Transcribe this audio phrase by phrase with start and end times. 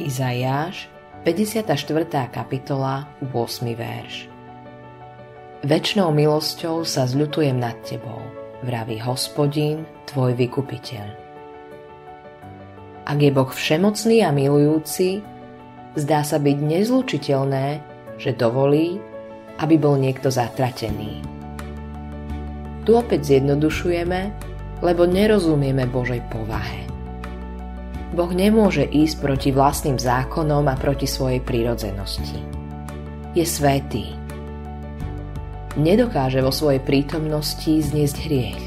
[0.00, 0.88] Izajáš,
[1.20, 2.32] 54.
[2.32, 3.76] kapitola, 8.
[3.76, 4.24] verš.
[5.68, 8.24] Večnou milosťou sa zľutujem nad tebou,
[8.64, 11.08] vraví hospodín, tvoj vykupiteľ.
[13.04, 15.20] Ak je Boh všemocný a milujúci,
[16.00, 17.66] zdá sa byť nezlučiteľné,
[18.16, 18.96] že dovolí,
[19.60, 21.20] aby bol niekto zatratený.
[22.88, 24.20] Tu opäť zjednodušujeme,
[24.80, 26.91] lebo nerozumieme Božej povahe.
[28.12, 32.36] Boh nemôže ísť proti vlastným zákonom a proti svojej prírodzenosti.
[33.32, 34.12] Je svetý.
[35.80, 38.60] Nedokáže vo svojej prítomnosti zniesť hriech.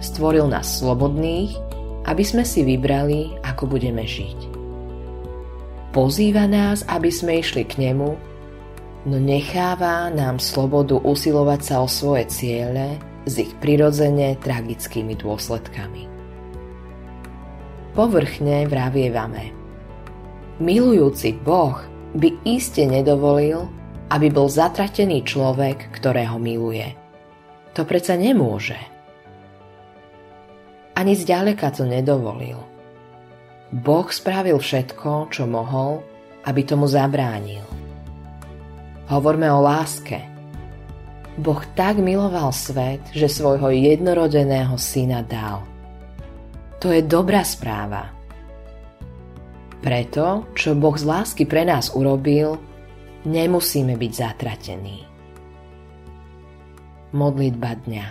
[0.00, 1.52] Stvoril nás slobodných,
[2.08, 4.56] aby sme si vybrali, ako budeme žiť.
[5.92, 8.16] Pozýva nás, aby sme išli k nemu,
[9.04, 12.96] no necháva nám slobodu usilovať sa o svoje ciele
[13.28, 16.17] s ich prirodzene tragickými dôsledkami
[17.92, 19.54] povrchne vravievame.
[20.58, 21.78] Milujúci Boh
[22.18, 23.70] by iste nedovolil,
[24.10, 26.96] aby bol zatratený človek, ktorého miluje.
[27.76, 28.78] To predsa nemôže.
[30.98, 32.58] Ani zďaleka to nedovolil.
[33.70, 36.02] Boh spravil všetko, čo mohol,
[36.42, 37.62] aby tomu zabránil.
[39.06, 40.18] Hovorme o láske.
[41.38, 45.62] Boh tak miloval svet, že svojho jednorodeného syna dal–
[46.78, 48.14] to je dobrá správa.
[49.78, 52.58] Preto, čo Boh z lásky pre nás urobil,
[53.26, 55.06] nemusíme byť zatratení.
[57.14, 58.06] Modlitba dňa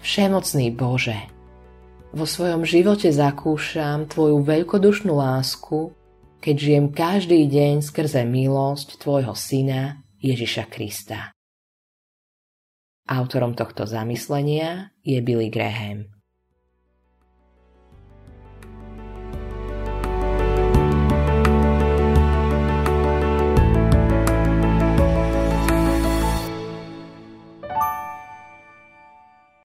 [0.00, 1.18] Všemocný Bože,
[2.14, 5.92] vo svojom živote zakúšam Tvoju veľkodušnú lásku,
[6.40, 11.34] keď žijem každý deň skrze milosť Tvojho Syna Ježiša Krista.
[13.10, 16.15] Autorom tohto zamyslenia je Billy Graham.